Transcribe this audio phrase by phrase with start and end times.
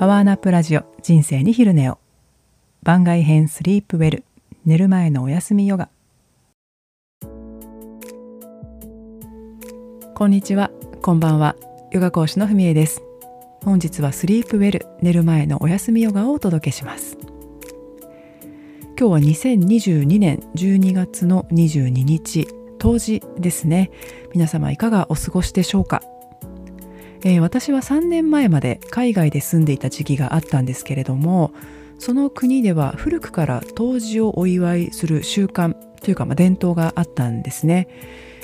[0.00, 1.98] パワーナップラジオ人生に昼寝を。
[2.82, 4.24] 番外編スリープウェル
[4.64, 5.90] 寝る前のお休みヨガ。
[10.14, 10.70] こんにちは
[11.02, 11.54] こんばんは
[11.92, 13.02] ヨガ講師のふみえです。
[13.62, 17.18] 本日はスリープウェル寝る前のお休みヨガをお届けします。
[18.98, 22.48] 今日は2022年12月の22日
[22.78, 23.90] 冬至ですね。
[24.32, 26.02] 皆様いかがお過ごしでしょうか？
[27.22, 31.52] えー、私は3年前まで海外で住んでいた時期があったんですけれども
[31.98, 37.88] その国では古くから冬至をお祝いする習慣というか、まあ、伝統があったんですね。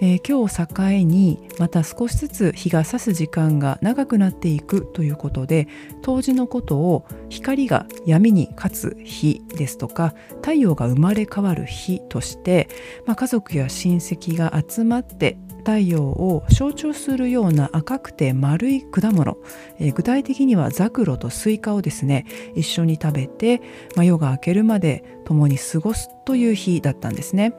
[0.00, 5.66] えー、今日を境にまた少しずつ日が差す時間が長くなっていくということで
[6.02, 12.68] 冬至のことを光が闇に勝つ日ですとか太陽が生まれ変わる日として、
[13.06, 15.36] まあ、家族や親戚が集まって
[15.68, 19.36] 太陽を象徴するような赤くて丸い果物、
[19.78, 22.24] えー、具体的にはザクロとスイカをですね
[22.54, 23.60] 一緒に食べて、
[23.94, 27.52] まあ、夜が明けるまで共に過ごすという日だったんですね。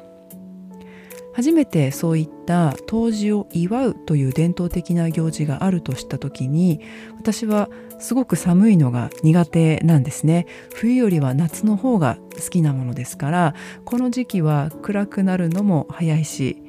[1.36, 6.82] 初めてそういった冬至を祝うという伝統的な行事があるとした時に
[7.20, 16.62] 私はすごく寒いのが苦手なんですね冬よりは夏の方が好きなものですからこの時期は暗くなるのも早いし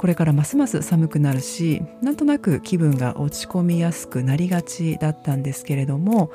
[0.00, 6.30] これからますます寒くなるしなんとなく気分が落ち込みやすくなりがちだったんですけれども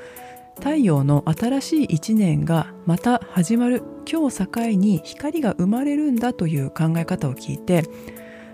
[0.59, 7.85] 太陽の新しい一年がまた始まる今日境に光が生まれるんだという考え方を聞いて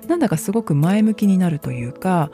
[0.08, 2.31] なんだかすごく前向きになるというか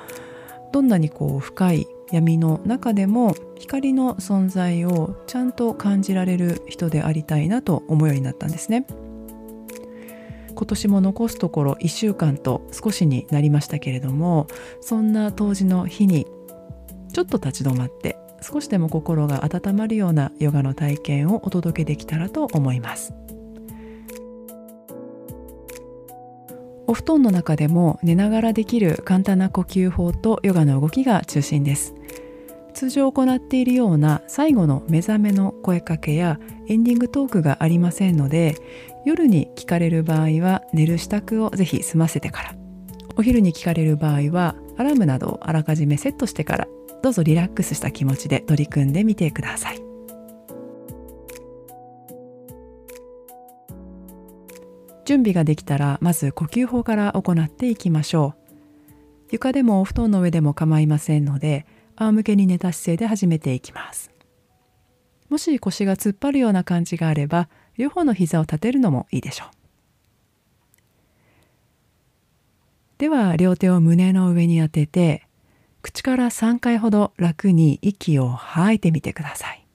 [0.71, 8.85] どんなにこう深い闇の中でも光の存在をちゃんと感じられる人でありたいなと思うようになったんですね。
[10.57, 14.47] 今年も残すところ1週間と少しになりましたけれども
[14.81, 16.25] そんな当時の日に
[17.13, 23.13] ちょっと立ち止まって少しでも心が温まるようなヨガの体験をお届けできたらと思います。
[26.87, 31.93] お布団の中でも寝ながらできる簡単な呼吸法とヨガの動きが中心です。
[32.73, 38.55] 通常行っているような最後の目覚めの声かけやエンディングトークがありませんので
[39.07, 42.55] 夜に聞かれる場合は寝る支度をぜひ済ませてから。
[43.15, 46.67] お昼に聞かれる場合はアラームなどをあらかじめセットしてから
[47.01, 49.79] どうぞリラックスした気持ちで取り組んでみてください。
[55.05, 58.41] 準備ができたらまず呼吸法から行っていきましょう。
[59.31, 61.65] 床でもお布団の上でも構いませんので
[61.95, 64.11] 仰向けに寝た姿勢で始めていきます。
[65.29, 67.47] もし腰が突っ張るような感じがあれば
[67.77, 69.49] 両方の膝を立てるのもいいでしょう。
[72.97, 75.27] では両手を胸の上に当てて
[75.83, 79.65] 口から3回ほど楽に息を吐いてみてください。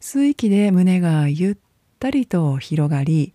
[0.00, 1.56] 吸う息で胸がゆっ
[1.98, 3.34] たりと広がり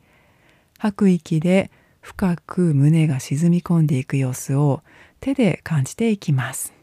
[0.80, 1.70] 吐く息で
[2.02, 4.82] 深く胸が沈み込んでいく様子を
[5.22, 6.74] 手で感じていきます。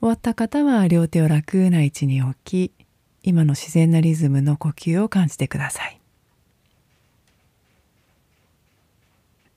[0.00, 2.72] 終わった方は両手を楽な位置に置き
[3.22, 5.98] 今の自然なリズムの呼吸を感じてください。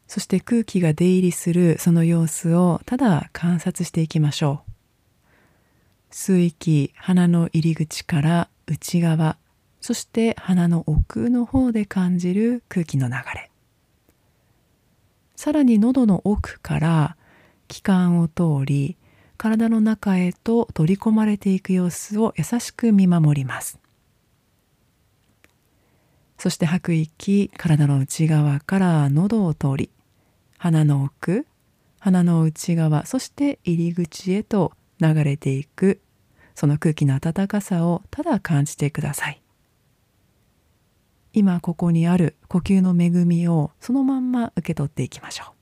[0.08, 6.14] そして空気が出入りするその様子をただ観察していきましょう。
[6.14, 9.38] 吸う息鼻の入り口から内側
[9.82, 13.52] そして鼻の奥の方で感じる空気の流れ。
[15.36, 17.18] さらに喉の奥から
[17.68, 18.98] 気管を通り
[19.38, 23.80] 体の中へと取り込まれていく様子を優しく見守ります。
[26.38, 29.90] そして吐く息体の内側から喉を通り
[30.58, 31.48] 鼻の奥
[32.00, 36.02] 鼻の内側そして入り口へと流れていく
[36.54, 39.42] その空気の温かさをただ感じてください。
[41.34, 45.55] 今ここにある呼吸の恵みをそのまんま受け取っていきましょう。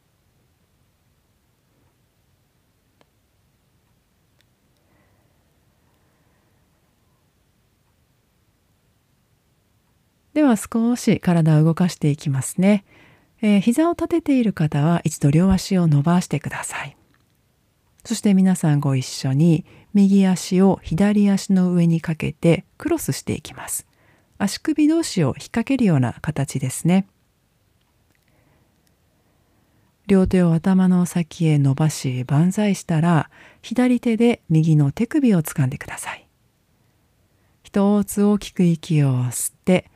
[10.34, 12.85] では少し体を動かしていきますね、
[13.41, 16.97] えー、膝を立てている方は一度両足を伸ばしてください。
[18.03, 23.88] そして皆さんご一緒に右足を左足の上にかけてクロスしていきます。
[24.38, 27.08] 足首同士を引っ掛けるような形ですね。
[30.08, 33.29] 両手を頭の先へ伸ばし万歳したら
[33.62, 36.28] 左手で右の手首を掴んでください。
[37.64, 39.90] 一つ大きく息を吸って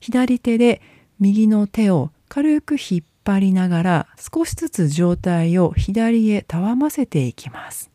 [0.00, 0.80] 左手で
[1.18, 7.90] 右の手を軽く引っ張りながら少しずつ上体を左へたわませていきます。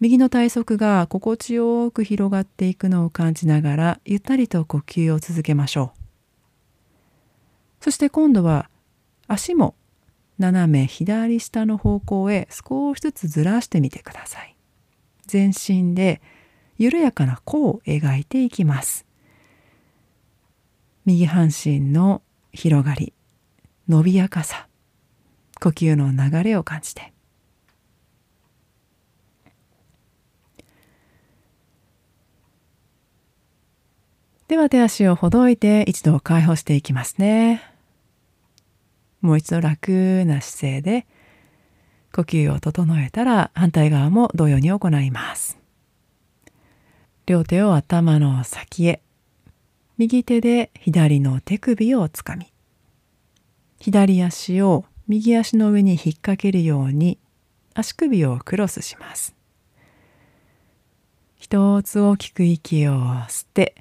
[0.00, 6.00] 右の体側が心地よく広がっていくのを感じながらゆったりと呼吸を続けましょう。
[7.84, 8.70] そして今度は
[9.26, 9.74] 足も
[10.38, 14.56] 斜め左下の方向へ少しずつずらしてみてください。
[15.26, 16.22] 全身で
[16.78, 19.04] 緩やかな弧を描いていきます。
[21.06, 23.12] 右半身の広がり、
[23.88, 24.68] 伸びやかさ、
[25.60, 27.12] 呼吸の流れを感じて。
[34.48, 37.62] では手足をほどいて一度解放していきますね。
[39.20, 41.06] もう一度楽な姿勢で
[42.12, 45.56] 呼吸を整えたら反対側も同様に行います。
[47.26, 49.02] 両手を頭の先へ、
[50.00, 52.50] 右手で左の手首をつかみ、
[53.80, 57.18] 左足を右足の上に引っ掛けるように
[57.74, 59.34] 足首をクロスします。
[61.36, 62.92] 一つ大きく息を
[63.28, 63.74] 吸って、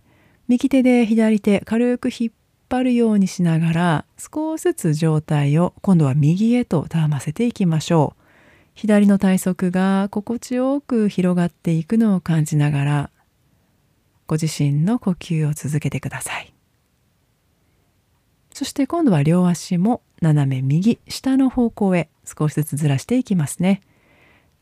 [0.50, 2.34] 右手で左手軽く引っ
[2.68, 8.24] 張るようにしながら少しずつ上体を今度は右へとたわませていきましょう。
[8.76, 13.10] 左の体側が心地よく広がっていくのを感じながら
[14.30, 16.54] ご自身の呼吸を続けてください。
[18.54, 23.82] そして今度は両足も斜め右下の方向へ少しずつずらしていきますね。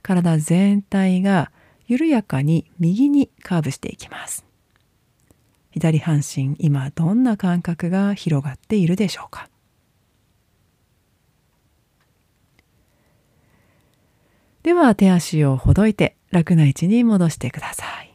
[0.02, 1.52] 体全体が
[1.86, 4.46] 緩やかに右にカーブしていきます。
[5.72, 9.50] 左半身今どんな感覚が広がっているでしょうか
[14.64, 18.07] では手足をほどいて楽な位置に戻してください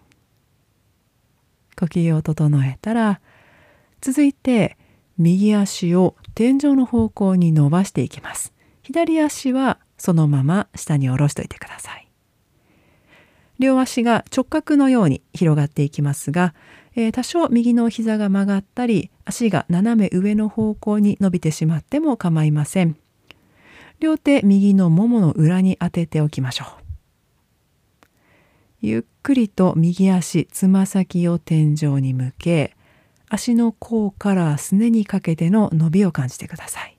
[1.83, 3.21] 呼吸を整えたら
[4.01, 4.77] 続いて
[5.19, 8.53] 右足を天井の方向に伸ばしていきます。
[8.83, 12.09] 左足はそのまま下に下ろしといてください。
[13.59, 16.55] 両足が直角のように広がっていきますが
[16.95, 22.97] えー、多少右の膝が曲がったり足が斜め上の方向に伸びてしまっても構いません。
[23.99, 26.82] 両手右のももの裏に当てておきましょう。
[28.83, 32.77] ゆっくりと右足つま先を天井に向け
[33.29, 36.99] 足の甲からすねにかけての伸びを感じてください。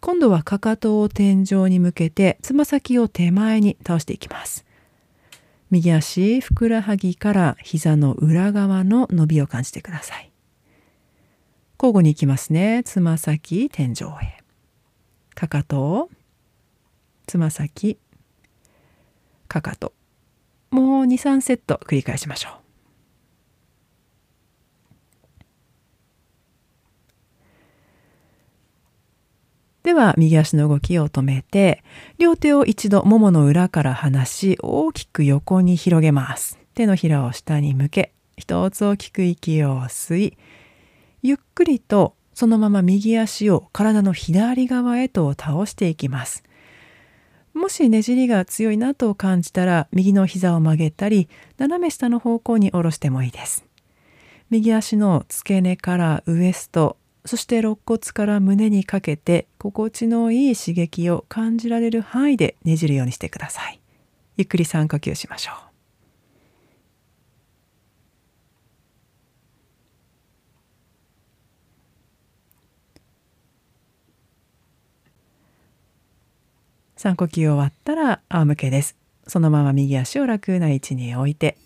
[0.00, 4.64] 今度はかかとを天井に向けてつま先を手前に倒していきます。
[5.68, 10.30] 右足ふくらはぎから膝の裏側の伸びを感じてください。
[11.76, 12.82] 交互に行きますね。
[12.84, 14.44] つま先天井へ。
[15.34, 16.08] かかと
[17.26, 17.98] つま先
[19.48, 19.92] かかと。
[20.70, 22.52] もう23セット繰り返しましょう。
[29.82, 31.82] では右足の動きを止めて
[32.18, 36.58] 両手を一度ももの裏から離し大きく横に広げます。
[36.74, 40.38] 手のひらを下に向け一つ大きく息を吸い
[41.22, 46.42] ゆっくりとそのまま右足を体の左側へと倒していきます。
[47.54, 53.64] もしねじりが強いなと感じたら右の膝を曲げたり斜め下の方向に下ろしてもいいです
[54.50, 63.80] 右足の付け根からウエストそして肋骨から胸にかけて心地のいい刺激を感じられる範囲でねじるようにしてください。
[64.36, 65.69] ゆっくり3呼吸しましょう。
[77.00, 78.94] 3呼吸終わったら仰向けです。
[79.26, 81.56] そのまま右足を楽な位置に置いて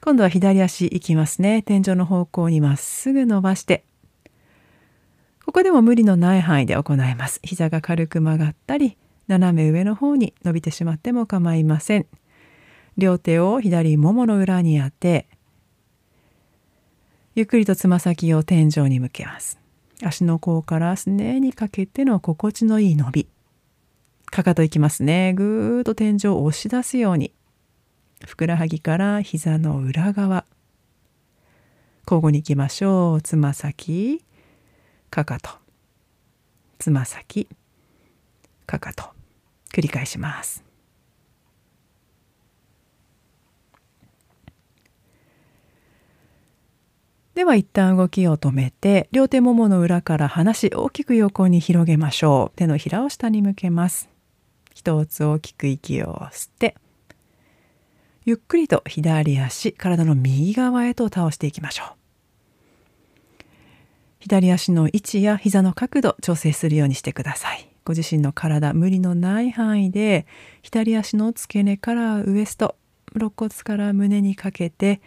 [0.00, 1.62] 今度は左足行きますね。
[1.62, 3.84] 天井の方向にまっすぐ伸ばして。
[5.44, 7.38] ここでも無理のない範囲で行います。
[7.42, 8.96] 膝が軽く曲がったり、
[9.28, 12.06] 斜め上の方に伸びてしまっても構いません。
[12.96, 15.28] 両手を左ももの裏に当て、
[17.34, 19.59] ゆっくりとつま先を天井に向けます。
[20.02, 23.28] 足の甲からすねにかけての心地のいい伸び。
[24.26, 25.34] かかといきますね。
[25.34, 27.32] ぐーっと天井を押し出すように。
[28.24, 30.44] ふくらはぎから膝の裏側。
[32.06, 33.22] 交互にいきましょう。
[33.22, 34.24] つま先。
[35.10, 35.50] かかと。
[36.78, 37.48] つま先。
[38.66, 39.04] かかと。
[39.72, 40.69] 繰り返します。
[47.40, 52.58] では一旦動きを止めて両手ももの裏から離し大きく横に広げましょう。
[52.58, 54.10] 手のひらを下に向けます。
[54.74, 56.76] 一つ大きく息を吸って
[58.26, 63.44] ゆっくりと左足体の右側へと倒していきましょう。
[64.18, 67.66] 左足の位置や膝の角度調整するようにしてください。
[67.86, 70.26] ご自身の体無理のない範囲で
[70.60, 72.76] 左足の付け根からウエスト
[73.14, 75.00] 肋骨から胸にかけて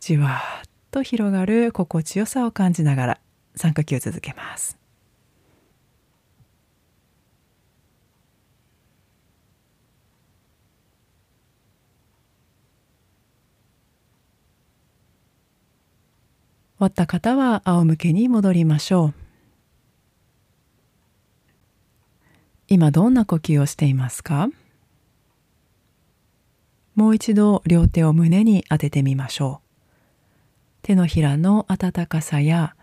[0.00, 3.20] じわっと広がる心地よさを感じながら
[3.56, 4.76] 3呼吸続けます。
[16.78, 19.14] 終わった方は仰向けに戻りましょう。
[22.68, 24.48] 今どんな呼吸をしていますか？
[26.94, 29.69] もう一度両手を胸に当ててみましょう。
[30.82, 32.74] 手のひらの温かさや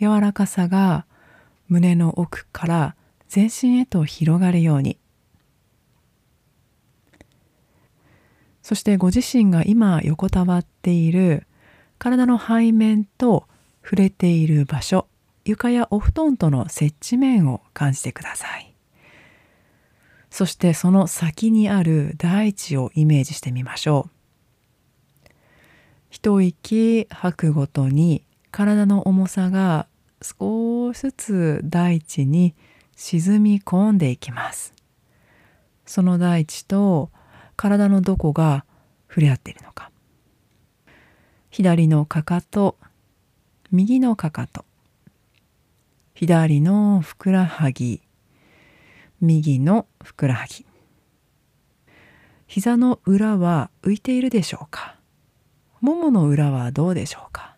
[0.00, 1.06] 柔らかさが
[1.68, 2.96] 胸の奥から
[3.28, 4.98] 全身へと広がるように。
[8.62, 11.46] そしてご自身が今横たわっている
[11.98, 13.46] 体の背面と
[13.82, 15.06] 触れている場所
[15.44, 18.74] 床やお布団との接地面を感じてください。
[20.30, 24.15] そしてその先にある大地をイメージしてみましょう。
[26.16, 29.86] 一息吐くごとに体の重さが
[30.22, 32.54] 少しずつ大地に
[32.96, 34.72] 沈み込んでいきます。
[35.84, 37.10] その大地と
[37.54, 38.64] 体のどこが
[39.10, 39.90] 触れ合っているのか。
[41.50, 42.78] 左のかかと
[43.70, 44.64] 右のかかと。
[46.14, 48.00] 左のふくらはぎ
[49.20, 50.64] 右のふくらはぎ。
[52.46, 54.95] 膝の裏は浮いているでしょうか。
[55.86, 57.54] ももの裏はどうでしょうか？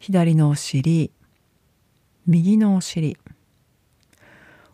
[0.00, 1.12] 左のお尻
[2.26, 3.16] 右のお尻。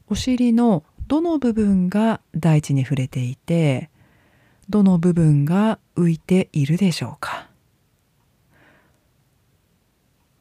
[0.08, 3.90] お尻のどの部分が大地に触れていて
[4.70, 7.50] どの部分が浮いているでしょうか？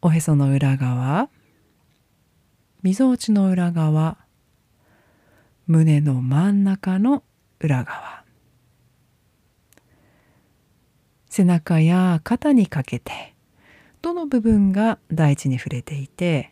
[0.01, 1.27] おへその裏側
[2.82, 4.17] みぞおちの裏側
[5.67, 7.24] 胸の真ん中の
[7.60, 8.16] 裏側。
[11.38, 13.36] 背中や肩にかけて
[14.01, 16.51] どの部分が大地に触れていて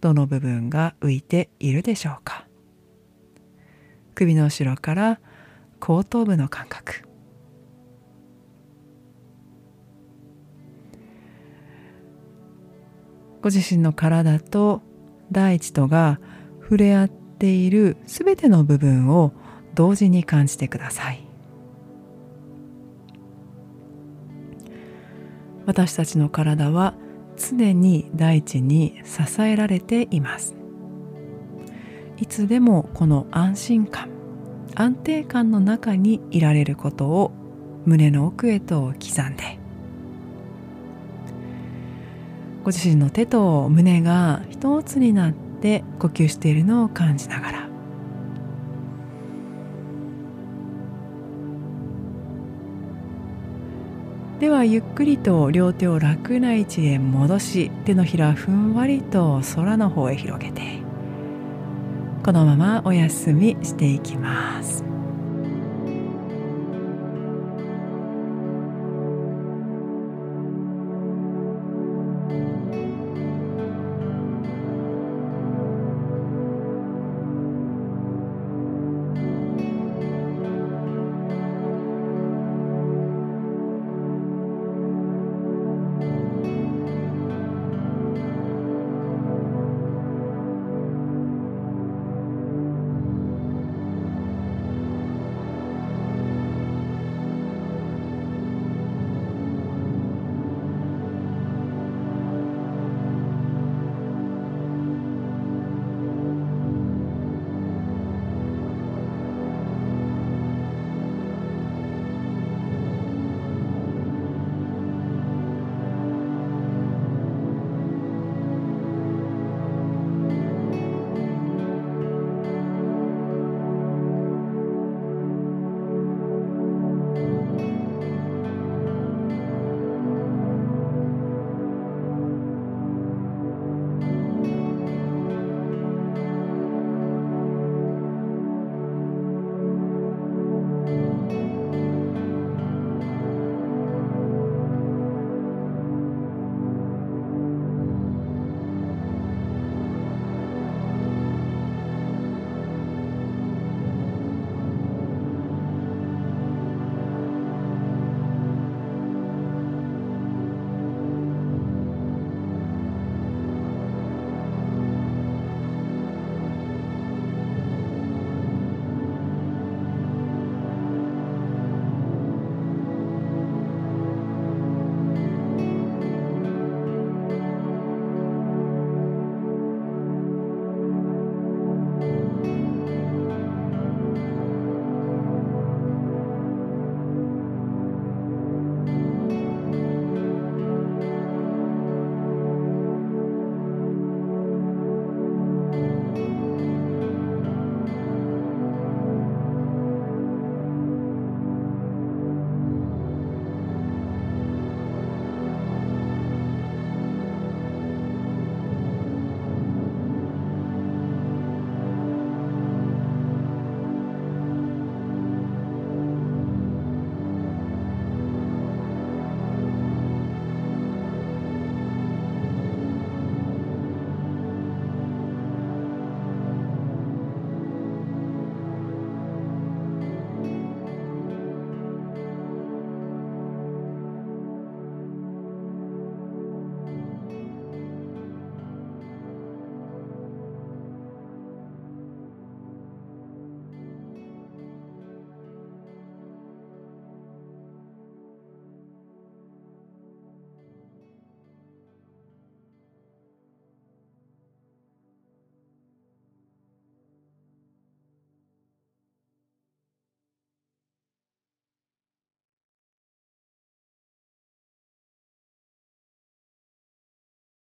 [0.00, 2.46] どの部分が浮いているでしょうか。
[4.14, 5.20] 首の後ろから
[5.80, 7.08] 後頭部の感覚。
[13.42, 14.80] ご自身の体と
[15.32, 16.20] 大地とが
[16.62, 19.32] 触れ合っているすべての部分を
[19.74, 21.23] 同時に感じてください。
[25.66, 26.94] 私たちの体は
[27.36, 30.54] 常に大地に支えられています。
[32.16, 34.08] いつでもこの安心感
[34.76, 37.32] 安定感の中にいられることを
[37.86, 39.58] 胸の奥へと刻んで。
[42.64, 47.63] ご自身の手と胸が一つになって呼吸しているのを感じながら
[54.40, 60.80] ではゆっくりと両手を楽な位置へ戻し手のひらふんわりと空の方へ広げて
[62.24, 64.93] このままお休みしていきます。